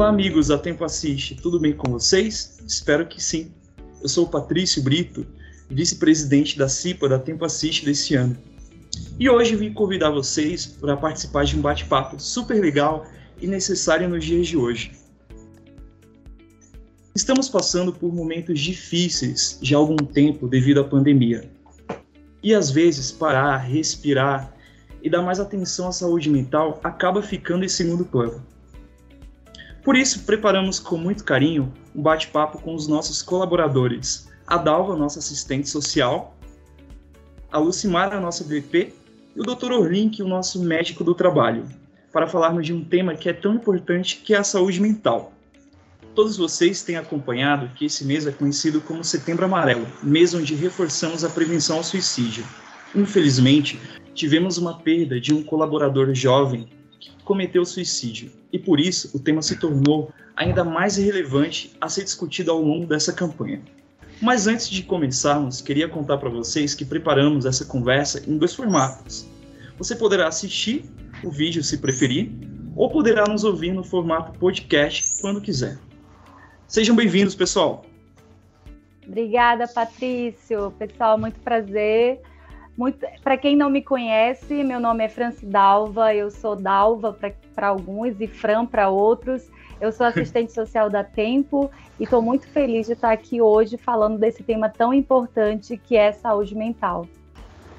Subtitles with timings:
[0.00, 2.58] Olá, amigos da Tempo Assiste, tudo bem com vocês?
[2.66, 3.52] Espero que sim.
[4.00, 5.26] Eu sou o Patrício Brito,
[5.68, 8.34] vice-presidente da CIPA da Tempo Assiste desse ano.
[9.18, 13.04] E hoje vim convidar vocês para participar de um bate-papo super legal
[13.42, 14.92] e necessário nos dias de hoje.
[17.14, 21.50] Estamos passando por momentos difíceis de algum tempo devido à pandemia.
[22.42, 24.56] E às vezes parar, respirar
[25.02, 28.42] e dar mais atenção à saúde mental acaba ficando em segundo plano.
[29.82, 34.28] Por isso, preparamos com muito carinho um bate-papo com os nossos colaboradores.
[34.46, 36.36] A Dalva, nossa assistente social,
[37.50, 38.92] a Lucimara, nossa VP,
[39.34, 39.72] e o Dr.
[39.72, 41.64] Orlink, o nosso médico do trabalho,
[42.12, 45.32] para falarmos de um tema que é tão importante que é a saúde mental.
[46.14, 51.24] Todos vocês têm acompanhado que esse mês é conhecido como Setembro Amarelo, mês onde reforçamos
[51.24, 52.44] a prevenção ao suicídio.
[52.94, 53.80] Infelizmente,
[54.14, 56.68] tivemos uma perda de um colaborador jovem
[57.30, 62.50] cometeu suicídio, e por isso o tema se tornou ainda mais relevante a ser discutido
[62.50, 63.62] ao longo dessa campanha.
[64.20, 69.28] Mas antes de começarmos, queria contar para vocês que preparamos essa conversa em dois formatos.
[69.78, 70.84] Você poderá assistir
[71.22, 72.32] o vídeo se preferir,
[72.74, 75.78] ou poderá nos ouvir no formato podcast quando quiser.
[76.66, 77.86] Sejam bem-vindos, pessoal!
[79.06, 80.72] Obrigada, Patrício.
[80.72, 82.20] Pessoal, muito prazer.
[83.22, 87.12] Para quem não me conhece, meu nome é Franci Dalva, eu sou Dalva
[87.54, 89.42] para alguns e Fran para outros.
[89.80, 94.18] Eu sou assistente social da Tempo e estou muito feliz de estar aqui hoje falando
[94.18, 97.06] desse tema tão importante que é saúde mental.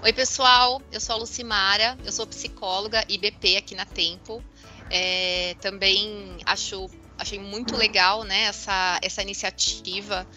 [0.04, 4.42] Oi, pessoal, eu sou a Lucimara, eu sou psicóloga e BP aqui na Tempo.
[4.90, 10.28] É, também acho, achei muito legal né, essa, essa iniciativa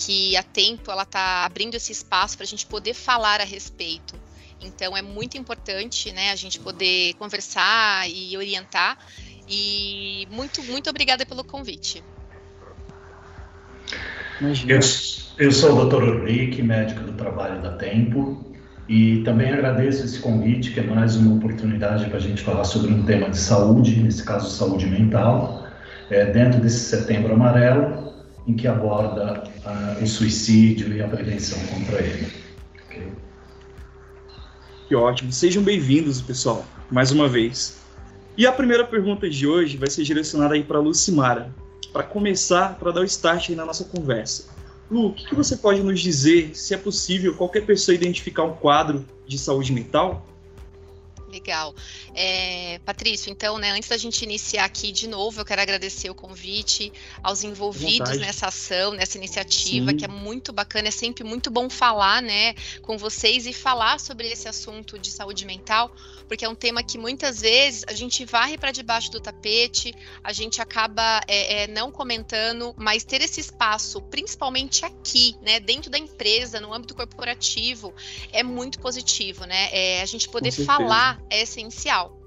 [0.00, 4.14] que a Tempo ela está abrindo esse espaço para a gente poder falar a respeito.
[4.60, 8.98] Então é muito importante, né, a gente poder conversar e orientar.
[9.48, 12.02] E muito, muito obrigada pelo convite.
[14.66, 14.80] Eu,
[15.38, 16.02] eu sou o Dr.
[16.02, 18.54] Ulrich, médico do trabalho da Tempo,
[18.88, 22.92] e também agradeço esse convite, que é mais uma oportunidade para a gente falar sobre
[22.92, 25.66] um tema de saúde, nesse caso saúde mental,
[26.08, 28.14] é, dentro desse setembro amarelo,
[28.46, 32.32] em que aborda uh, o suicídio e a prevenção contra ele.
[32.86, 33.12] Okay?
[34.88, 35.32] Que ótimo.
[35.32, 37.80] Sejam bem-vindos, pessoal, mais uma vez.
[38.36, 41.54] E a primeira pergunta de hoje vai ser direcionada aí para a Lucimara,
[41.92, 44.48] para começar, para dar o start aí na nossa conversa.
[44.90, 48.54] Lu, o que, que você pode nos dizer se é possível qualquer pessoa identificar um
[48.54, 50.26] quadro de saúde mental?
[51.30, 51.74] Legal.
[52.12, 56.14] É, Patrício, então, né, antes da gente iniciar aqui de novo, eu quero agradecer o
[56.14, 56.92] convite
[57.22, 59.96] aos envolvidos nessa ação, nessa iniciativa, Sim.
[59.96, 64.28] que é muito bacana, é sempre muito bom falar, né, com vocês e falar sobre
[64.28, 65.94] esse assunto de saúde mental,
[66.26, 70.32] porque é um tema que muitas vezes a gente varre para debaixo do tapete, a
[70.32, 75.98] gente acaba é, é, não comentando, mas ter esse espaço, principalmente aqui, né, dentro da
[75.98, 77.94] empresa, no âmbito corporativo,
[78.32, 82.20] é muito positivo, né, é, a gente poder falar é essencial.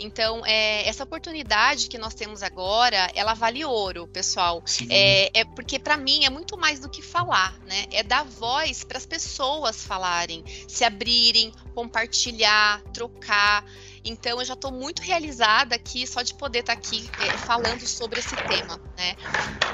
[0.00, 4.62] Então, é, essa oportunidade que nós temos agora, ela vale ouro, pessoal.
[4.88, 7.86] É, é, porque para mim é muito mais do que falar, né?
[7.90, 13.64] É dar voz para as pessoas falarem, se abrirem, compartilhar, trocar.
[14.08, 17.86] Então eu já estou muito realizada aqui só de poder estar tá aqui é, falando
[17.86, 19.14] sobre esse tema, né?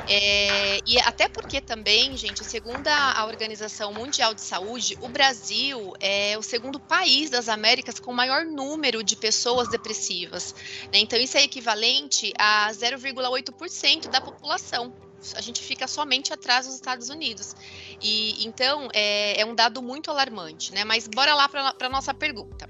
[0.06, 6.36] É, e até porque também, gente, segundo a Organização Mundial de Saúde, o Brasil é
[6.36, 10.54] o segundo país das Américas com maior número de pessoas depressivas.
[10.92, 10.98] Né?
[10.98, 14.92] Então isso é equivalente a 0,8% da população
[15.34, 17.56] a gente fica somente atrás dos Estados Unidos.
[18.02, 20.84] E então é, é um dado muito alarmante, né?
[20.84, 22.68] Mas bora lá para a nossa pergunta.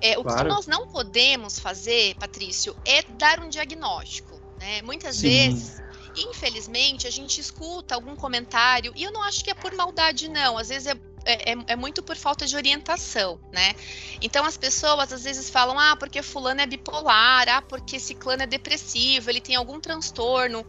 [0.00, 0.42] É, o claro.
[0.42, 4.40] que nós não podemos fazer, Patrício, é dar um diagnóstico.
[4.58, 4.82] Né?
[4.82, 5.28] Muitas Sim.
[5.28, 5.82] vezes,
[6.16, 10.58] infelizmente, a gente escuta algum comentário, e eu não acho que é por maldade, não.
[10.58, 13.74] Às vezes é é, é, é, muito por falta de orientação, né?
[14.22, 18.46] Então as pessoas às vezes falam, ah, porque fulano é bipolar, ah, porque ciclano é
[18.46, 20.66] depressivo, ele tem algum transtorno.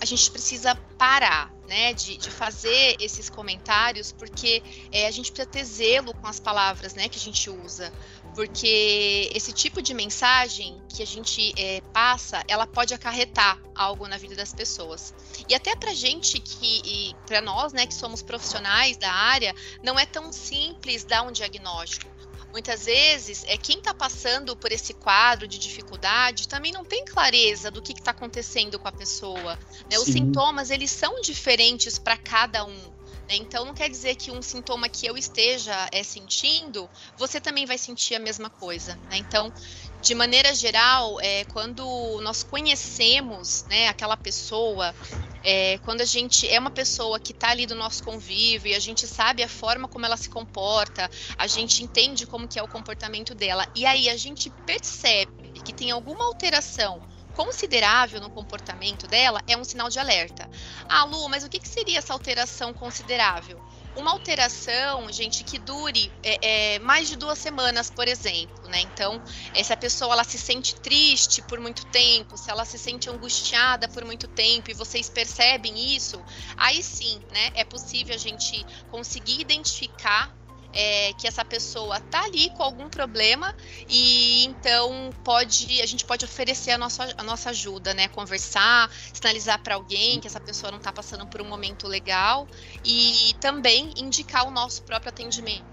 [0.00, 4.62] A gente precisa parar, né, de, de fazer esses comentários, porque
[4.92, 7.92] é, a gente precisa ter zelo com as palavras, né, que a gente usa
[8.36, 14.18] porque esse tipo de mensagem que a gente é, passa, ela pode acarretar algo na
[14.18, 15.14] vida das pessoas.
[15.48, 20.04] E até para gente que, para nós, né, que somos profissionais da área, não é
[20.04, 22.10] tão simples dar um diagnóstico.
[22.56, 27.70] Muitas vezes, é quem está passando por esse quadro de dificuldade também não tem clareza
[27.70, 29.58] do que está acontecendo com a pessoa.
[29.90, 29.98] Né?
[29.98, 32.96] Os sintomas eles são diferentes para cada um.
[33.28, 33.36] Né?
[33.36, 36.88] Então, não quer dizer que um sintoma que eu esteja é, sentindo,
[37.18, 38.94] você também vai sentir a mesma coisa.
[39.10, 39.18] Né?
[39.18, 39.52] Então,
[40.00, 44.94] de maneira geral, é, quando nós conhecemos né, aquela pessoa,
[45.42, 48.78] é, quando a gente é uma pessoa que está ali do nosso convívio e a
[48.78, 52.68] gente sabe a forma como ela se comporta, a gente entende como que é o
[52.68, 57.02] comportamento dela, e aí a gente percebe que tem alguma alteração
[57.34, 60.48] considerável no comportamento dela, é um sinal de alerta.
[60.88, 63.60] Ah, Lu, mas o que, que seria essa alteração considerável?
[63.96, 68.80] Uma alteração, gente, que dure é, é, mais de duas semanas, por exemplo, né?
[68.80, 69.20] Então,
[69.62, 73.88] se a pessoa ela se sente triste por muito tempo, se ela se sente angustiada
[73.88, 76.22] por muito tempo e vocês percebem isso,
[76.56, 77.50] aí sim, né?
[77.54, 80.30] É possível a gente conseguir identificar
[80.72, 83.54] é, que essa pessoa tá ali com algum problema
[83.88, 88.08] e então pode a gente pode oferecer a nossa, a nossa ajuda, né?
[88.08, 92.46] Conversar, sinalizar para alguém que essa pessoa não está passando por um momento legal
[92.84, 95.64] e também indicar o nosso próprio atendimento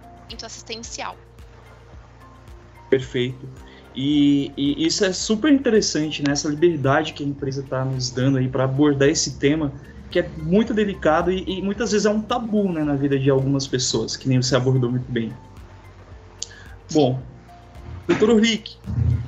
[0.44, 1.18] assistencial.
[2.90, 3.50] Perfeito.
[3.96, 6.34] E, e, isso é super interessante, né?
[6.34, 9.72] Essa liberdade que a empresa está nos dando aí para abordar esse tema
[10.14, 13.32] que é muito delicado e, e, muitas vezes é um tabu né, na vida de
[13.32, 15.34] algumas pessoas, que nem você abordou muito bem.
[16.92, 17.20] Bom,
[18.08, 18.78] doutor Ulrich,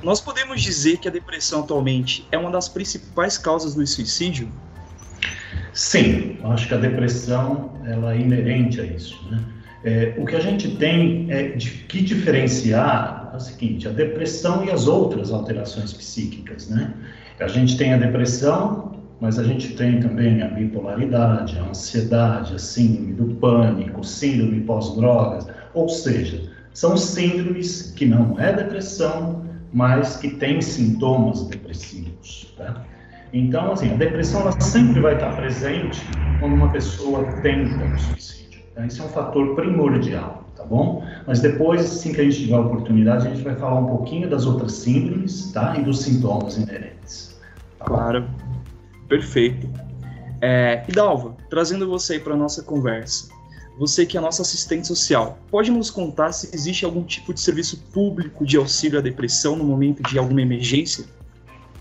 [0.00, 4.48] nós podemos dizer que a depressão atualmente é uma das principais causas do suicídio?
[5.72, 9.20] Sim, acho que a depressão ela é inerente a isso.
[9.28, 9.44] Né?
[9.82, 14.64] É, o que a gente tem é de que diferenciar é o seguinte: a depressão
[14.64, 16.68] e as outras alterações psíquicas.
[16.68, 16.94] Né?
[17.40, 22.58] A gente tem a depressão mas a gente tem também a bipolaridade, a ansiedade, a
[22.58, 30.30] síndrome do pânico, síndrome pós-drogas, ou seja, são síndromes que não é depressão, mas que
[30.30, 32.54] têm sintomas depressivos.
[32.56, 32.84] Tá?
[33.32, 36.02] Então, assim, a depressão ela sempre vai estar presente
[36.38, 38.60] quando uma pessoa tenta um suicídio.
[38.74, 38.84] Tá?
[38.84, 41.02] Isso é um fator primordial, tá bom?
[41.26, 44.28] Mas depois, assim que a gente tiver a oportunidade, a gente vai falar um pouquinho
[44.28, 45.76] das outras síndromes, tá?
[45.78, 47.40] E dos sintomas inerentes.
[47.78, 48.24] Tá claro.
[49.08, 49.68] Perfeito.
[50.40, 53.28] É, Dalva, trazendo você para a nossa conversa,
[53.78, 57.82] você que é nossa assistente social, pode nos contar se existe algum tipo de serviço
[57.92, 61.04] público de auxílio à depressão no momento de alguma emergência?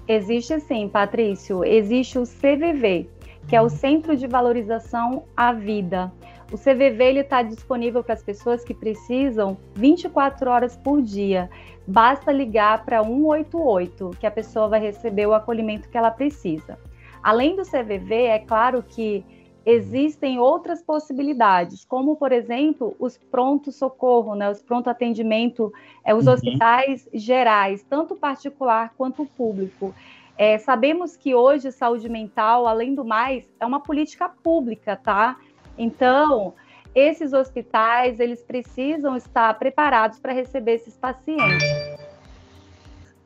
[0.07, 1.63] Existe sim, Patrício.
[1.63, 3.09] Existe o CVV,
[3.47, 6.11] que é o Centro de Valorização à Vida.
[6.51, 11.49] O CVV está disponível para as pessoas que precisam 24 horas por dia.
[11.87, 16.77] Basta ligar para 188, que a pessoa vai receber o acolhimento que ela precisa.
[17.25, 19.25] Além do CVV, é claro que
[19.65, 25.73] existem outras possibilidades, como, por exemplo, os pronto-socorro, né, os pronto-atendimento,
[26.03, 26.33] é, os uhum.
[26.33, 29.91] hospitais gerais, tanto particular quanto público.
[30.37, 35.35] É, sabemos que hoje saúde mental, além do mais, é uma política pública, tá?
[35.75, 36.53] Então,
[36.93, 41.65] esses hospitais, eles precisam estar preparados para receber esses pacientes.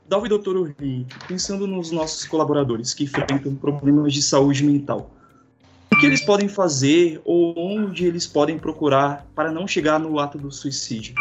[0.10, 5.12] Dalva e doutor Uri, pensando nos nossos colaboradores que enfrentam problemas de saúde mental,
[5.94, 10.40] o que eles podem fazer ou onde eles podem procurar para não chegar no ato
[10.40, 11.14] do suicídio?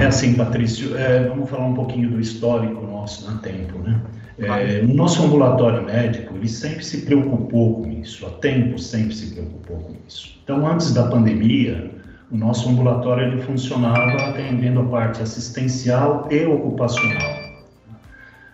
[0.00, 4.02] É assim, Patrício, é, vamos falar um pouquinho do histórico nosso na Tempo, né?
[4.36, 9.32] É, o nosso ambulatório médico, ele sempre se preocupou com isso, a Tempo sempre se
[9.32, 10.40] preocupou com isso.
[10.42, 11.93] Então, antes da pandemia,
[12.30, 17.44] o nosso ambulatório ele funcionava atendendo a parte assistencial e ocupacional.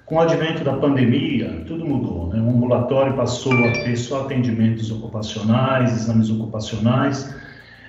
[0.07, 2.29] Com o advento da pandemia, tudo mudou.
[2.29, 2.41] Né?
[2.41, 7.33] O ambulatório passou a ter só atendimentos ocupacionais, exames ocupacionais,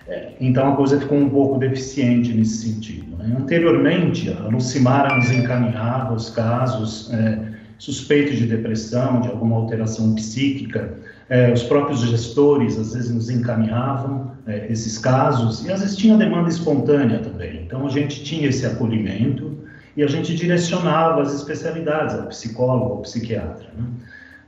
[0.07, 3.17] é, então a coisa ficou um pouco deficiente nesse sentido.
[3.17, 3.35] Né?
[3.39, 7.39] Anteriormente, a Lucimara nos encaminhava os casos é,
[7.79, 10.93] suspeitos de depressão, de alguma alteração psíquica,
[11.31, 16.17] é, os próprios gestores às vezes nos encaminhavam é, esses casos e às vezes tinha
[16.17, 17.63] demanda espontânea também.
[17.65, 19.57] Então a gente tinha esse acolhimento
[19.95, 23.65] e a gente direcionava as especialidades ao psicólogo, ao psiquiatra.
[23.77, 23.85] Né?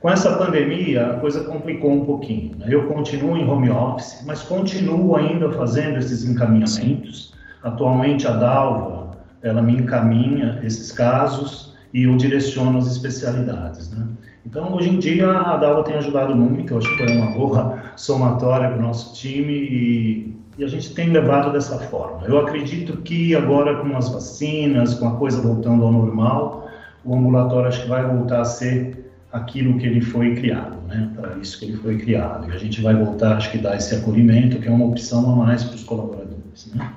[0.02, 2.58] Com essa pandemia, a coisa complicou um pouquinho.
[2.58, 2.66] Né?
[2.70, 7.34] Eu continuo em home office, mas continuo ainda fazendo esses encaminhamentos.
[7.64, 9.12] Atualmente, a Dalva,
[9.42, 13.90] ela me encaminha esses casos e eu direciono as especialidades.
[13.90, 14.06] Né?
[14.46, 17.84] Então, hoje em dia, a Dalva tem ajudado muito, eu acho que foi uma boa
[17.96, 22.28] somatória para o nosso time e, e, a gente tem levado dessa forma.
[22.28, 26.68] Eu acredito que agora, com as vacinas, com a coisa voltando ao normal,
[27.06, 31.10] o ambulatório acho que vai voltar a ser aquilo que ele foi criado, né?
[31.16, 32.50] Para isso que ele foi criado.
[32.50, 35.36] E a gente vai voltar, acho que, dar esse acolhimento, que é uma opção a
[35.36, 36.94] mais para os colaboradores, né?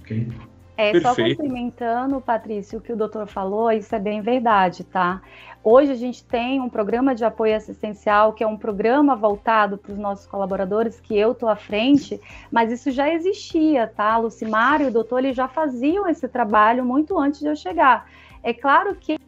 [0.00, 0.28] Ok?
[0.76, 1.14] É, Perfeito.
[1.14, 5.20] só complementando, Patrício, o que o doutor falou, isso é bem verdade, tá?
[5.62, 9.92] Hoje a gente tem um programa de apoio assistencial, que é um programa voltado para
[9.92, 12.18] os nossos colaboradores, que eu estou à frente,
[12.50, 14.16] mas isso já existia, tá?
[14.16, 18.08] Lucimar e o doutor eles já faziam esse trabalho muito antes de eu chegar.
[18.42, 19.18] É claro que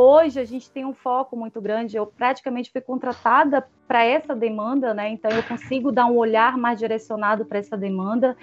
[0.00, 1.96] Hoje a gente tem um foco muito grande.
[1.96, 5.08] Eu praticamente fui contratada para essa demanda, né?
[5.08, 8.36] Então eu consigo dar um olhar mais direcionado para essa demanda.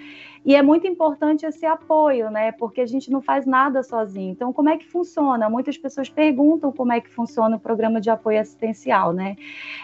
[0.43, 2.51] E é muito importante esse apoio, né?
[2.51, 4.31] Porque a gente não faz nada sozinho.
[4.31, 5.49] Então, como é que funciona?
[5.49, 9.35] Muitas pessoas perguntam como é que funciona o programa de apoio assistencial, né?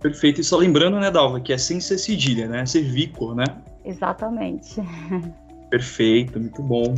[0.02, 0.40] Perfeito.
[0.40, 2.66] E só lembrando, né, Dalva, que é sem ser cedilha, né?
[2.66, 3.44] Cervico, né?
[3.84, 4.82] Exatamente.
[5.70, 6.96] Perfeito, muito bom.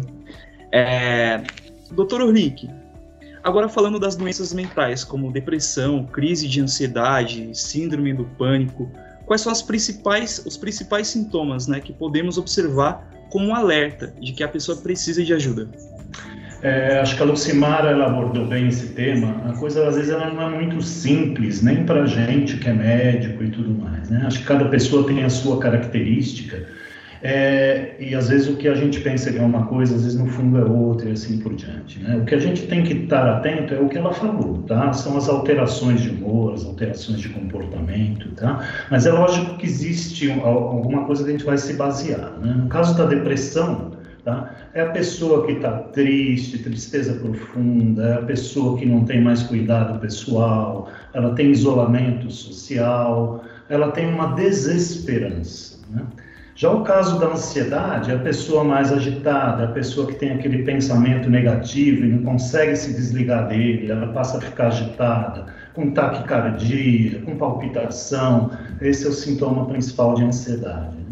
[0.73, 1.42] É...
[1.92, 2.68] Doutor Orlick,
[3.42, 8.90] agora falando das doenças mentais, como depressão, crise de ansiedade, síndrome do pânico,
[9.26, 14.32] quais são as principais, os principais sintomas né, que podemos observar como um alerta de
[14.32, 15.70] que a pessoa precisa de ajuda?
[16.64, 19.37] É, acho que a Lucimara ela abordou bem esse tema.
[19.47, 23.44] A coisa às vezes ela não é muito simples, nem para gente que é médico
[23.44, 24.09] e tudo mais.
[24.09, 24.23] Né?
[24.26, 26.66] Acho que cada pessoa tem a sua característica.
[27.23, 30.18] É, e às vezes o que a gente pensa que é uma coisa, às vezes
[30.18, 31.99] no fundo é outra e assim por diante.
[31.99, 32.16] Né?
[32.16, 34.90] O que a gente tem que estar atento é o que ela falou, tá?
[34.94, 38.66] São as alterações de humor, as alterações de comportamento, tá?
[38.90, 42.33] Mas é lógico que existe alguma coisa que a gente vai se basear.
[42.40, 42.54] Né?
[42.59, 43.93] No caso da depressão,
[44.24, 44.54] Tá?
[44.72, 49.42] É a pessoa que está triste, tristeza profunda, é a pessoa que não tem mais
[49.42, 55.78] cuidado pessoal, ela tem isolamento social, ela tem uma desesperança.
[55.90, 56.02] Né?
[56.56, 60.30] Já o caso da ansiedade, é a pessoa mais agitada, é a pessoa que tem
[60.30, 65.90] aquele pensamento negativo e não consegue se desligar dele, ela passa a ficar agitada, com
[65.90, 68.52] taquicardia, com palpitação.
[68.80, 71.03] Esse é o sintoma principal de ansiedade.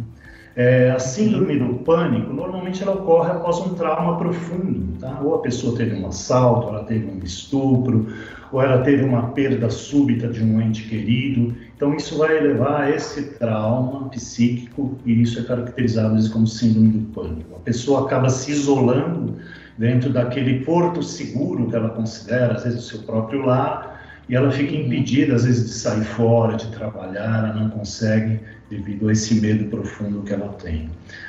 [0.54, 5.18] É, a síndrome do pânico, normalmente ela ocorre após um trauma profundo, tá?
[5.22, 8.06] Ou a pessoa teve um assalto, ela teve um estupro,
[8.52, 11.54] ou ela teve uma perda súbita de um ente querido.
[11.74, 17.12] Então isso vai levar a esse trauma psíquico e isso é caracterizado como síndrome do
[17.14, 17.56] pânico.
[17.56, 19.36] A pessoa acaba se isolando
[19.78, 23.91] dentro daquele porto seguro que ela considera, às vezes o seu próprio lar,
[24.28, 29.08] e ela fica impedida, às vezes, de sair fora, de trabalhar, ela não consegue devido
[29.08, 30.88] a esse medo profundo que ela tem.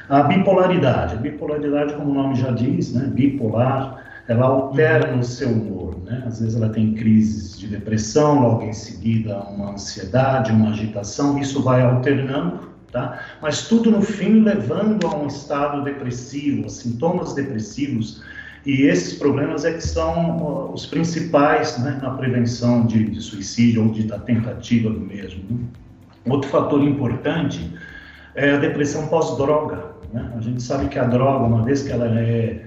[0.09, 5.50] A bipolaridade, a bipolaridade, como o nome já diz, né, bipolar, ela altera no seu
[5.50, 6.23] humor, né?
[6.25, 11.62] Às vezes ela tem crises de depressão, logo em seguida uma ansiedade, uma agitação, isso
[11.62, 13.19] vai alternando, tá?
[13.41, 18.23] Mas tudo no fim levando a um estado depressivo, sintomas depressivos
[18.65, 23.91] e esses problemas é que são os principais né, na prevenção de, de, suicídio ou
[23.91, 25.43] de, da tentativa do mesmo.
[25.50, 25.58] Né?
[26.25, 27.70] Outro fator importante
[28.36, 29.91] é a depressão pós-droga.
[30.13, 30.32] Né?
[30.38, 32.65] A gente sabe que a droga, uma vez que ela é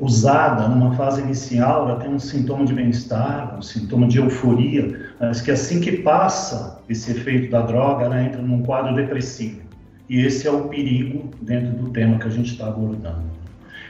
[0.00, 5.40] usada numa fase inicial, ela tem um sintoma de bem-estar, um sintoma de euforia, mas
[5.40, 9.60] que assim que passa esse efeito da droga, ela entra num quadro depressivo.
[10.08, 13.45] E esse é o perigo dentro do tema que a gente está abordando.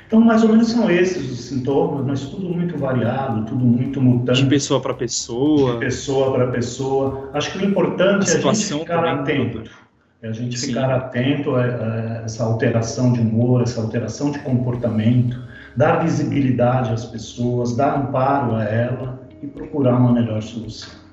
[0.07, 4.43] Então, mais ou menos são esses os sintomas, mas tudo muito variado, tudo muito mutante.
[4.43, 5.73] De pessoa para pessoa.
[5.73, 7.31] De pessoa para pessoa.
[7.35, 9.63] Acho que o importante é a gente ficar atento.
[10.23, 10.69] É a gente Sim.
[10.69, 15.39] ficar atento a, a essa alteração de humor, essa alteração de comportamento,
[15.77, 21.06] dar visibilidade às pessoas, dar amparo a ela e procurar uma melhor solução.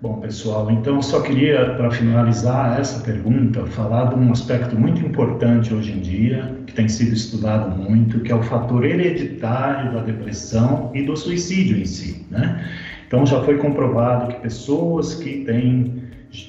[0.00, 5.04] Bom, pessoal, então eu só queria, para finalizar essa pergunta, falar de um aspecto muito
[5.04, 10.00] importante hoje em dia, que tem sido estudado muito, que é o fator hereditário da
[10.00, 12.64] depressão e do suicídio em si, né?
[13.06, 16.02] Então já foi comprovado que pessoas que têm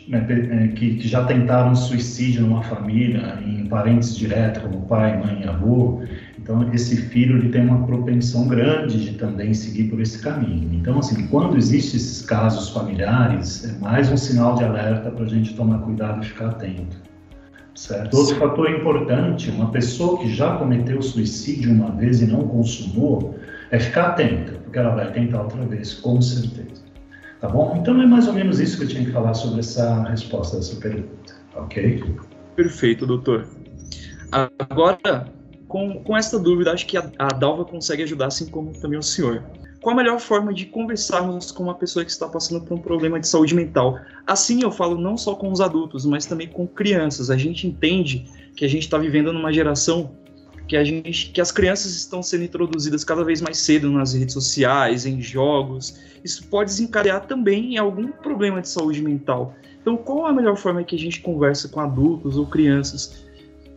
[0.08, 5.44] né, é, que, que, já tentaram suicídio numa família, em parentes diretos, como pai, mãe,
[5.44, 6.02] avô,
[6.42, 10.74] então, esse filho ele tem uma propensão grande de também seguir por esse caminho.
[10.74, 15.28] Então, assim, quando existem esses casos familiares, é mais um sinal de alerta para a
[15.28, 16.98] gente tomar cuidado e ficar atento.
[17.76, 18.18] Certo?
[18.18, 23.36] Outro fator importante, uma pessoa que já cometeu suicídio uma vez e não consumou,
[23.70, 26.82] é ficar atenta, porque ela vai tentar outra vez, com certeza.
[27.40, 27.78] Tá bom?
[27.80, 30.76] Então é mais ou menos isso que eu tinha que falar sobre essa resposta dessa
[30.78, 32.04] pergunta, ok?
[32.56, 33.48] Perfeito, doutor.
[34.32, 35.26] Agora,
[35.72, 39.04] com, com esta dúvida, acho que a, a Dalva consegue ajudar, assim como também o
[39.04, 39.42] senhor.
[39.82, 43.20] Qual a melhor forma de conversarmos com uma pessoa que está passando por um problema
[43.22, 43.98] de saúde mental?
[44.28, 47.32] Assim, eu falo não só com os adultos, mas também com crianças.
[47.32, 50.12] A gente entende que a gente está vivendo numa geração
[50.68, 54.34] que, a gente, que as crianças estão sendo introduzidas cada vez mais cedo nas redes
[54.34, 56.00] sociais, em jogos.
[56.22, 59.56] Isso pode desencadear também em algum problema de saúde mental.
[59.82, 63.26] Então, qual a melhor forma que a gente conversa com adultos ou crianças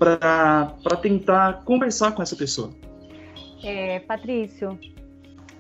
[0.05, 2.71] para tentar conversar com essa pessoa.
[3.63, 4.79] É, Patrício,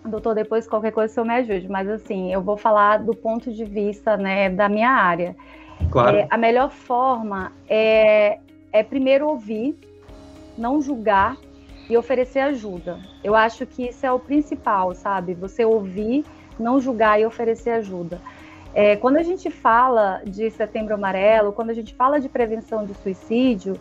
[0.05, 3.53] doutor, depois qualquer coisa o senhor me ajude, mas assim, eu vou falar do ponto
[3.53, 5.35] de vista né, da minha área.
[5.91, 6.19] Claro.
[6.19, 8.39] É, a melhor forma é,
[8.73, 9.77] é primeiro ouvir,
[10.57, 11.37] não julgar
[11.89, 12.99] e oferecer ajuda.
[13.23, 15.35] Eu acho que isso é o principal, sabe?
[15.35, 16.25] Você ouvir,
[16.59, 18.21] não julgar e oferecer ajuda.
[18.75, 22.95] É, quando a gente fala de setembro amarelo, quando a gente fala de prevenção de
[22.95, 23.79] suicídio,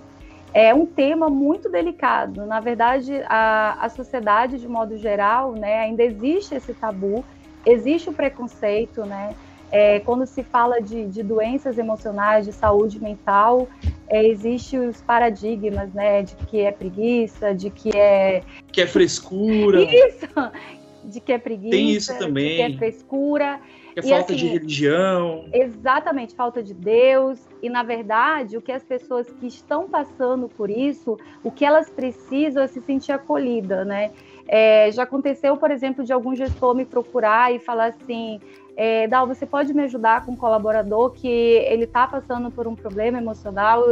[0.53, 2.45] é um tema muito delicado.
[2.45, 7.25] Na verdade, a, a sociedade, de modo geral, né, ainda existe esse tabu,
[7.65, 9.35] existe o preconceito, né?
[9.71, 13.67] É, quando se fala de, de, doenças emocionais, de saúde mental,
[14.07, 19.81] é, existe os paradigmas, né, de que é preguiça, de que é que é frescura,
[19.81, 20.27] isso,
[21.05, 23.59] de que é preguiça, tem isso também, de que é frescura.
[23.93, 25.45] Que é falta assim, de religião.
[25.53, 27.39] Exatamente, falta de Deus.
[27.61, 31.89] E, na verdade, o que as pessoas que estão passando por isso, o que elas
[31.89, 34.11] precisam é se sentir acolhida, né?
[34.47, 38.41] É, já aconteceu, por exemplo, de algum gestor me procurar e falar assim:
[38.75, 42.75] é, Dal, você pode me ajudar com um colaborador que ele está passando por um
[42.75, 43.83] problema emocional,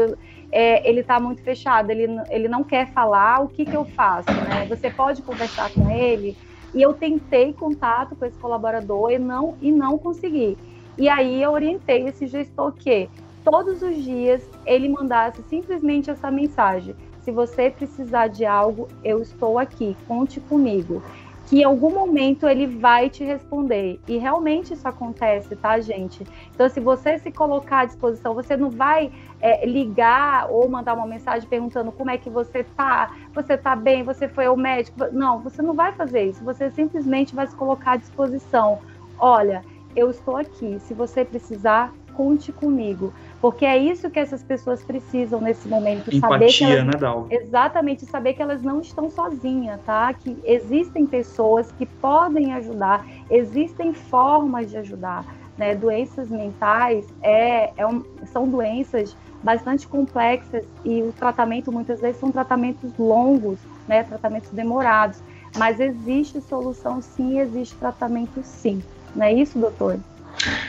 [0.51, 4.31] é, ele está muito fechado, ele, ele não quer falar, o que, que eu faço?
[4.31, 4.65] Né?
[4.67, 6.35] Você pode conversar com ele?
[6.73, 10.57] E eu tentei contato com esse colaborador e não, e não consegui.
[10.97, 13.10] E aí eu orientei esse gestor que
[13.43, 19.60] todos os dias ele mandasse simplesmente essa mensagem: se você precisar de algo, eu estou
[19.60, 21.03] aqui, conte comigo
[21.51, 23.99] que em algum momento ele vai te responder.
[24.07, 26.25] E realmente isso acontece, tá, gente?
[26.55, 29.11] Então, se você se colocar à disposição, você não vai
[29.41, 34.01] é, ligar ou mandar uma mensagem perguntando como é que você tá, você tá bem,
[34.01, 34.97] você foi ao médico.
[35.11, 36.41] Não, você não vai fazer isso.
[36.45, 38.79] Você simplesmente vai se colocar à disposição.
[39.19, 39.61] Olha,
[39.93, 40.79] eu estou aqui.
[40.79, 43.12] Se você precisar, conte comigo.
[43.41, 46.13] Porque é isso que essas pessoas precisam nesse momento.
[46.13, 47.27] Empatia, saber que elas, né, Dal?
[47.31, 50.13] Exatamente, saber que elas não estão sozinhas, tá?
[50.13, 55.25] Que existem pessoas que podem ajudar, existem formas de ajudar.
[55.57, 55.73] Né?
[55.75, 62.31] Doenças mentais é, é um, são doenças bastante complexas e o tratamento muitas vezes são
[62.31, 63.57] tratamentos longos,
[63.88, 64.03] né?
[64.03, 65.19] Tratamentos demorados.
[65.57, 68.84] Mas existe solução sim, existe tratamento sim.
[69.15, 69.99] Não é isso, doutor?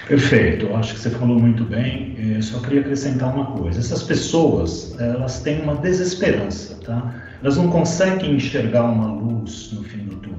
[0.07, 2.15] Perfeito, acho que você falou muito bem.
[2.19, 7.15] Eu só queria acrescentar uma coisa: essas pessoas, elas têm uma desesperança, tá?
[7.43, 10.39] Elas não conseguem enxergar uma luz no fim do túnel.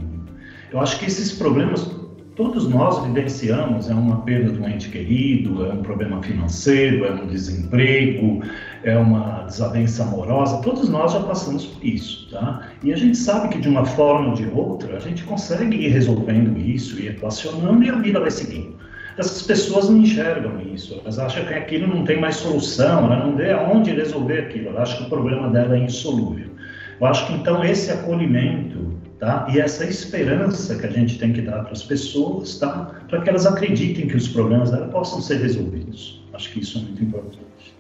[0.72, 1.90] Eu acho que esses problemas
[2.36, 7.28] todos nós vivenciamos: é uma perda um ente querido, é um problema financeiro, é um
[7.28, 8.44] desemprego,
[8.84, 10.62] é uma desavença amorosa.
[10.62, 12.70] Todos nós já passamos por isso, tá?
[12.84, 15.90] E a gente sabe que de uma forma ou de outra a gente consegue ir
[15.90, 18.84] resolvendo isso, ir equacionando e a vida vai seguindo
[19.18, 23.36] essas pessoas não enxergam isso, elas acham que aquilo não tem mais solução, ela não
[23.36, 26.48] vê aonde resolver aquilo, ela acha que o problema dela é insolúvel.
[27.00, 31.42] Eu acho que então esse acolhimento tá, e essa esperança que a gente tem que
[31.42, 35.38] dar para as pessoas, tá, para que elas acreditem que os problemas dela possam ser
[35.38, 36.24] resolvidos.
[36.34, 37.74] Acho que isso é muito importante.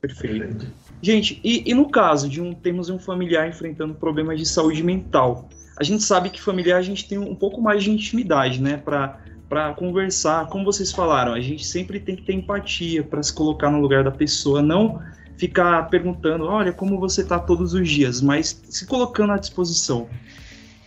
[0.00, 0.66] Perfeito.
[1.02, 5.48] Gente, e, e, no caso de um temos um familiar enfrentando problemas de saúde mental,
[5.76, 9.18] a gente sabe que familiar a gente tem um pouco mais de intimidade, né, para
[9.48, 10.46] para conversar.
[10.48, 14.04] Como vocês falaram, a gente sempre tem que ter empatia para se colocar no lugar
[14.04, 15.00] da pessoa, não
[15.36, 20.08] ficar perguntando, olha, como você está todos os dias, mas se colocando à disposição.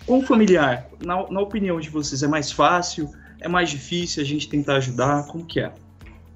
[0.06, 3.10] Com o familiar, na, na opinião de vocês, é mais fácil?
[3.40, 5.26] É mais difícil a gente tentar ajudar?
[5.28, 5.72] Como que é?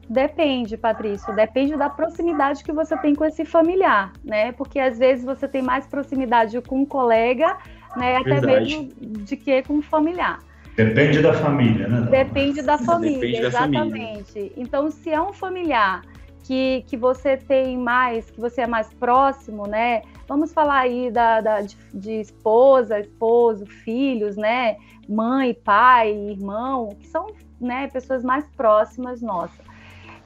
[0.07, 4.51] Depende, Patrício, depende da proximidade que você tem com esse familiar, né?
[4.51, 7.57] Porque às vezes você tem mais proximidade com um colega,
[7.97, 8.17] né?
[8.17, 8.77] Até Verdade.
[8.77, 10.39] mesmo de que com um familiar.
[10.75, 12.01] Depende da família, né?
[12.09, 14.33] Depende da família, Depende exatamente.
[14.33, 14.53] Da família.
[14.57, 16.01] Então, se é um familiar
[16.43, 20.01] que, que você tem mais, que você é mais próximo, né?
[20.27, 24.75] Vamos falar aí da, da de, de, esposa, esposo, filhos, né?
[25.07, 27.27] Mãe, pai, irmão, que são
[27.59, 29.65] né, pessoas mais próximas nossas.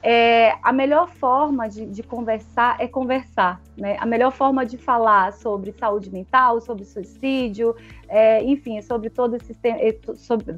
[0.02, 3.98] É, a melhor forma de, de, conversar é conversar, né?
[4.00, 7.76] A melhor forma de falar sobre saúde mental, sobre suicídio,
[8.08, 10.56] é, enfim, sobre todo esse é, sobre,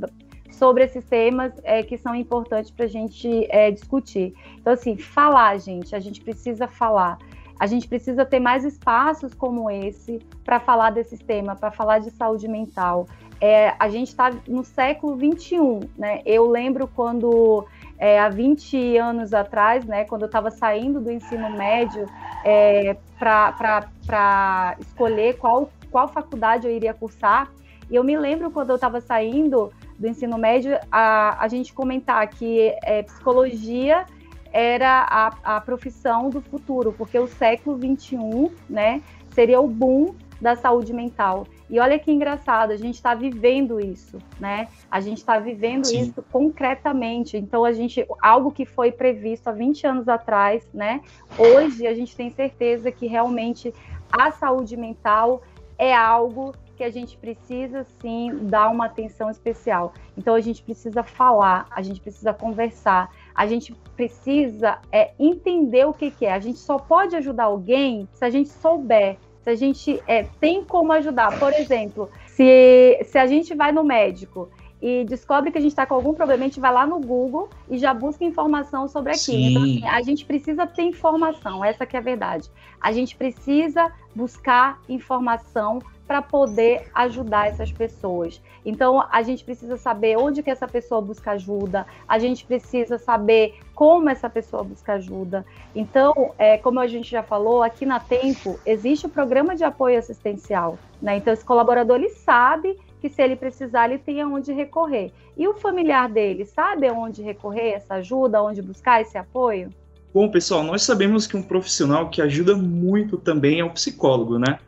[0.53, 4.33] sobre esses temas é, que são importantes para a gente é, discutir.
[4.61, 7.19] Então, assim, falar, gente, a gente precisa falar.
[7.59, 12.11] A gente precisa ter mais espaços como esse para falar desses temas, para falar de
[12.11, 13.07] saúde mental.
[13.41, 16.23] É, a gente está no século 21, né?
[16.25, 17.67] Eu lembro quando
[18.03, 22.05] é, há 20 anos atrás, né, quando eu estava saindo do ensino médio
[22.45, 27.49] é, para escolher qual, qual faculdade eu iria cursar.
[27.89, 32.27] E eu me lembro quando eu estava saindo do ensino médio, a, a gente comentar
[32.27, 34.05] que é, psicologia
[34.53, 40.57] era a, a profissão do futuro, porque o século 21 né, seria o boom da
[40.57, 41.47] saúde mental.
[41.73, 44.69] E olha que engraçado, a gente está vivendo isso, né?
[44.91, 46.03] A gente está vivendo Sim.
[46.03, 47.39] isso concretamente.
[47.39, 51.01] Então, a gente, algo que foi previsto há 20 anos atrás, né?
[51.39, 53.73] Hoje a gente tem certeza que realmente
[54.13, 55.41] a saúde mental
[55.79, 59.95] é algo que a gente precisa sim dar uma atenção especial.
[60.15, 65.95] Então a gente precisa falar, a gente precisa conversar, a gente precisa é, entender o
[65.95, 66.35] que, que é.
[66.35, 70.65] A gente só pode ajudar alguém se a gente souber se a gente é, tem
[70.65, 71.39] como ajudar.
[71.39, 74.49] Por exemplo, se, se a gente vai no médico
[74.81, 77.49] e descobre que a gente está com algum problema, a gente vai lá no Google
[77.71, 79.37] e já busca informação sobre aquilo.
[79.37, 79.51] Sim.
[79.51, 82.51] Então, assim, a gente precisa ter informação, essa que é a verdade.
[82.81, 85.81] A gente precisa buscar informação
[86.13, 88.39] para poder ajudar essas pessoas.
[88.67, 93.55] Então, a gente precisa saber onde que essa pessoa busca ajuda, a gente precisa saber
[93.75, 95.43] como essa pessoa busca ajuda.
[95.75, 99.99] Então, é, como a gente já falou, aqui na Tempo existe o programa de apoio
[99.99, 100.79] assistencial.
[101.01, 101.17] Né?
[101.17, 105.13] Então, esse colaborador ele sabe que se ele precisar, ele tem aonde recorrer.
[105.35, 109.71] E o familiar dele sabe aonde recorrer essa ajuda, aonde buscar esse apoio?
[110.13, 114.59] Bom, pessoal, nós sabemos que um profissional que ajuda muito também é o psicólogo, né?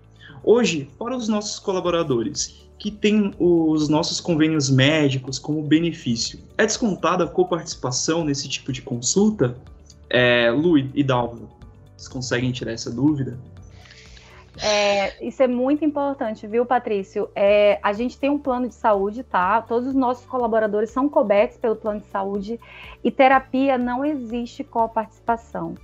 [0.44, 7.24] Hoje, para os nossos colaboradores que têm os nossos convênios médicos como benefício, é descontada
[7.24, 9.56] a coparticipação nesse tipo de consulta?
[10.10, 11.48] É, Lu e Dalva,
[11.96, 13.38] vocês conseguem tirar essa dúvida?
[14.62, 17.28] É, isso é muito importante, viu, Patrício?
[17.34, 19.62] É, a gente tem um plano de saúde, tá?
[19.62, 22.60] Todos os nossos colaboradores são cobertos pelo plano de saúde
[23.02, 25.74] e terapia não existe coparticipação.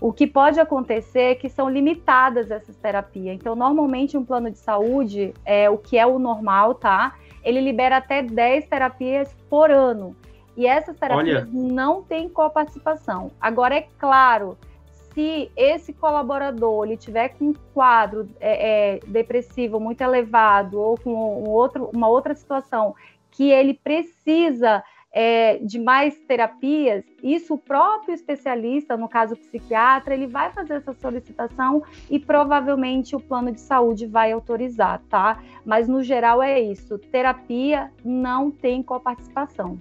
[0.00, 3.34] O que pode acontecer é que são limitadas essas terapias.
[3.34, 7.16] Então, normalmente, um plano de saúde, é, o que é o normal, tá?
[7.42, 10.14] Ele libera até 10 terapias por ano.
[10.56, 11.48] E essas terapias Olha.
[11.52, 13.32] não têm coparticipação.
[13.40, 14.56] Agora, é claro,
[15.14, 21.10] se esse colaborador ele tiver com um quadro é, é, depressivo muito elevado ou com
[21.10, 22.94] um outro, uma outra situação
[23.30, 24.82] que ele precisa
[25.12, 30.92] é, de mais terapias, isso o próprio especialista, no caso psiquiatra, ele vai fazer essa
[30.92, 35.42] solicitação e provavelmente o plano de saúde vai autorizar, tá?
[35.64, 39.80] Mas no geral é isso, terapia não tem coparticipação.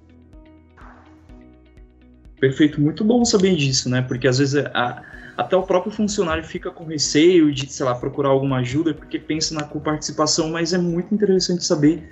[2.40, 4.02] Perfeito, muito bom saber disso, né?
[4.02, 5.04] Porque às vezes a,
[5.36, 9.56] até o próprio funcionário fica com receio de, sei lá, procurar alguma ajuda porque pensa
[9.56, 12.08] na coparticipação, mas é muito interessante saber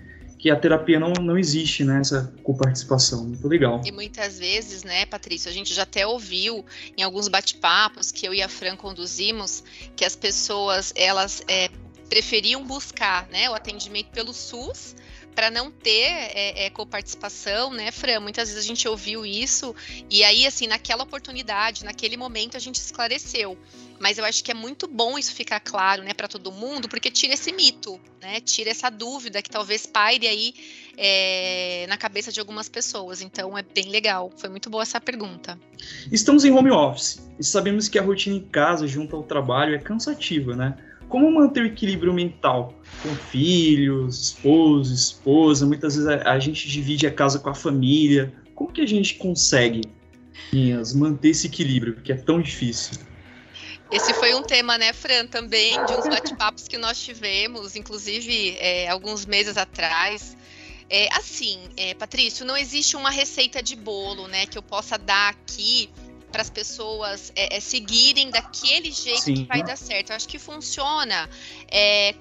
[0.45, 1.99] que a terapia não, não existe né,
[2.43, 3.25] coparticipação.
[3.25, 3.81] Muito legal.
[3.83, 6.63] E muitas vezes, né, Patrícia, a gente já até ouviu
[6.95, 9.63] em alguns bate-papos que eu e a Fran conduzimos
[9.95, 11.67] que as pessoas elas é,
[12.07, 14.95] preferiam buscar né, o atendimento pelo SUS
[15.33, 18.19] para não ter é, é, coparticipação, né, Fran?
[18.19, 19.73] Muitas vezes a gente ouviu isso
[20.11, 23.57] e aí, assim, naquela oportunidade, naquele momento, a gente esclareceu.
[23.99, 27.09] Mas eu acho que é muito bom isso ficar claro, né, para todo mundo, porque
[27.09, 30.53] tira esse mito, né, tira essa dúvida que talvez paire aí
[30.97, 33.21] é, na cabeça de algumas pessoas.
[33.21, 34.31] Então é bem legal.
[34.37, 35.57] Foi muito boa essa pergunta.
[36.11, 39.79] Estamos em home office e sabemos que a rotina em casa, junto ao trabalho, é
[39.79, 40.75] cansativa, né?
[41.07, 45.65] como manter o equilíbrio mental com filhos, esposo, esposa.
[45.65, 49.15] Muitas vezes a, a, gente divide a casa com a família, Como que a gente
[49.15, 49.81] consegue,
[50.51, 52.99] Minhas, manter esse equilíbrio, que é tão difícil?
[53.91, 58.89] Esse foi um tema, né, Fran, também de uns bate-papos que nós tivemos, inclusive é,
[58.89, 60.35] alguns meses atrás.
[60.89, 65.29] É, assim, é, Patrício, não existe uma receita de bolo, né, que eu possa dar
[65.29, 65.89] aqui
[66.31, 69.33] para as pessoas é, é, seguirem daquele jeito Sim.
[69.35, 70.09] que vai dar certo.
[70.09, 71.29] Eu acho que funciona
[71.71, 72.13] é,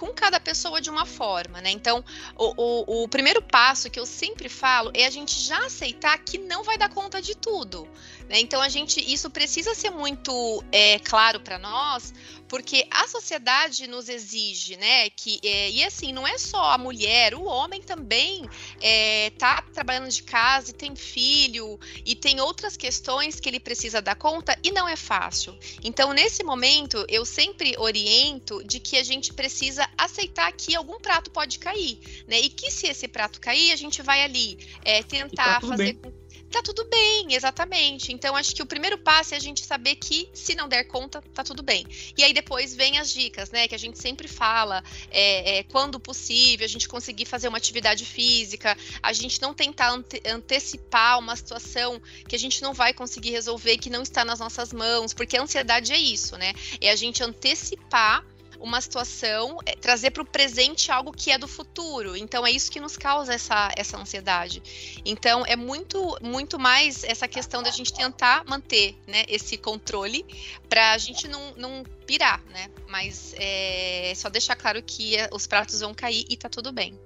[0.00, 1.70] com cada pessoa de uma forma, né?
[1.70, 2.02] Então,
[2.34, 6.38] o, o, o, primeiro passo que eu sempre falo é a gente já aceitar que
[6.38, 7.86] não vai dar conta de tudo.
[8.26, 8.40] Né?
[8.40, 12.14] Então, a gente, isso precisa ser muito é, claro para nós,
[12.48, 15.10] porque a sociedade nos exige, né?
[15.10, 18.48] Que, é, e assim, não é só a mulher, o homem também
[18.80, 24.00] é, tá trabalhando de casa e tem filho e tem outras questões que ele precisa
[24.00, 25.56] dar conta e não é fácil.
[25.84, 31.30] Então, nesse momento, eu sempre oriento de que a gente precisa aceitar que algum prato
[31.30, 32.40] pode cair, né?
[32.40, 36.20] E que se esse prato cair, a gente vai ali é, tentar tá fazer bem
[36.50, 38.12] tá tudo bem, exatamente.
[38.12, 41.22] Então, acho que o primeiro passo é a gente saber que, se não der conta,
[41.32, 41.86] tá tudo bem.
[42.18, 43.68] E aí depois vem as dicas, né?
[43.68, 48.04] Que a gente sempre fala, é, é, quando possível, a gente conseguir fazer uma atividade
[48.04, 53.30] física, a gente não tentar ante antecipar uma situação que a gente não vai conseguir
[53.30, 56.52] resolver, que não está nas nossas mãos, porque a ansiedade é isso, né?
[56.80, 58.24] É a gente antecipar
[58.60, 62.16] uma situação, é, trazer para o presente algo que é do futuro.
[62.16, 65.00] Então é isso que nos causa essa, essa ansiedade.
[65.04, 70.24] Então é muito muito mais essa questão da gente tentar manter né, esse controle
[70.68, 72.70] para a gente não, não pirar, né?
[72.88, 76.98] Mas é só deixar claro que os pratos vão cair e tá tudo bem,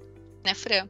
[0.42, 0.88] né, Fran?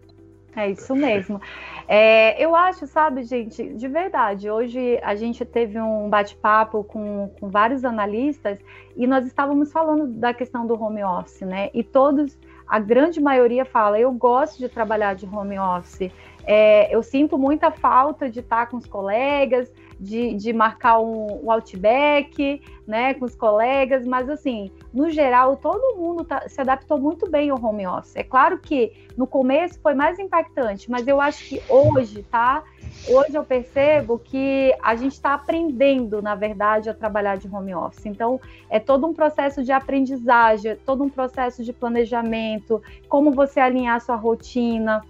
[0.57, 1.41] É isso mesmo.
[1.89, 7.49] É, eu acho, sabe, gente, de verdade, hoje a gente teve um bate-papo com, com
[7.49, 8.59] vários analistas
[8.97, 11.71] e nós estávamos falando da questão do home office, né?
[11.75, 16.11] E todos, a grande maioria fala, eu gosto de trabalhar de home office,
[16.47, 21.51] é, eu sinto muita falta de estar com os colegas, de, de marcar um, um,
[21.51, 27.31] outback, né, com os colegas, mas assim, no geral, todo mundo tá, se adaptou muito
[27.31, 28.17] bem ao home office.
[28.17, 32.63] É claro que no começo foi mais impactante, mas eu acho que hoje, tá?
[33.07, 38.07] Hoje eu percebo que a gente está aprendendo, na verdade, a trabalhar de home office.
[38.07, 43.61] Então, é todo um processo de aprendizagem, é todo um processo de planejamento, como você
[43.61, 45.03] alinhar sua rotina.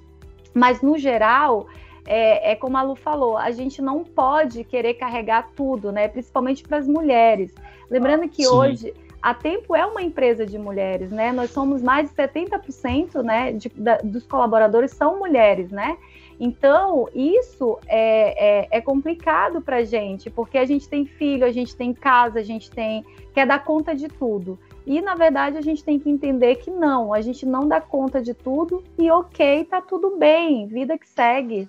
[0.52, 1.68] Mas, no geral,
[2.06, 6.08] é, é, como a Lu falou, a gente não pode querer carregar tudo, né?
[6.08, 7.54] Principalmente para as mulheres.
[7.90, 8.50] Lembrando que Sim.
[8.50, 11.32] hoje a Tempo é uma empresa de mulheres, né?
[11.32, 15.96] Nós somos mais de 70% né, de, da, dos colaboradores são mulheres, né?
[16.38, 21.50] Então, isso é, é, é complicado para a gente, porque a gente tem filho, a
[21.50, 24.58] gente tem casa, a gente tem quer dar conta de tudo.
[24.86, 28.20] E, na verdade, a gente tem que entender que não, a gente não dá conta
[28.20, 31.68] de tudo e ok, tá tudo bem, vida que segue.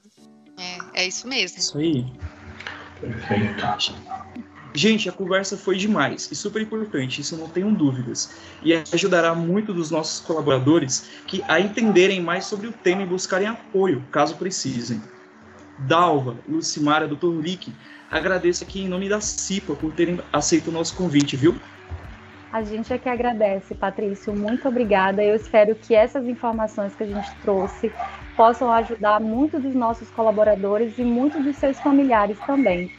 [0.58, 1.60] É, é isso mesmo.
[1.60, 2.06] Isso aí.
[3.00, 3.64] Perfeito.
[4.74, 8.36] Gente, a conversa foi demais e super importante, isso não tenho dúvidas.
[8.62, 13.48] E ajudará muito dos nossos colaboradores que a entenderem mais sobre o tema e buscarem
[13.48, 15.02] apoio, caso precisem.
[15.80, 17.40] Dalva, Lucimara, Dr.
[17.42, 17.74] Rick,
[18.12, 21.56] agradeço aqui em nome da CIPA por terem aceito o nosso convite, viu?
[22.52, 24.34] A gente é que agradece, Patrício.
[24.34, 25.24] Muito obrigada.
[25.24, 27.92] Eu espero que essas informações que a gente trouxe
[28.36, 32.92] possam ajudar muitos dos nossos colaboradores e muitos dos seus familiares também.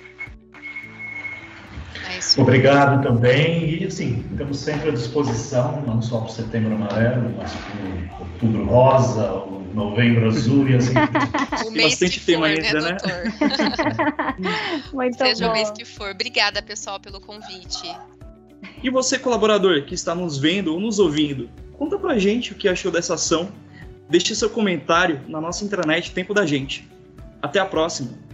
[2.09, 3.83] É Obrigado também.
[3.83, 8.20] E, assim, estamos sempre à disposição, não só para o Setembro Amarelo, mas para o
[8.20, 10.94] Outubro Rosa, o Novembro Azul e assim.
[11.66, 12.96] o mês bastante que for, né, ainda, né?
[14.92, 15.51] Muito Seja bom.
[15.51, 16.11] o mês que for.
[16.11, 17.94] Obrigada, pessoal, pelo convite.
[18.83, 22.68] E você, colaborador, que está nos vendo ou nos ouvindo, conta pra gente o que
[22.68, 23.51] achou dessa ação.
[24.09, 26.88] Deixe seu comentário na nossa intranet Tempo da Gente.
[27.42, 28.26] Até a próxima!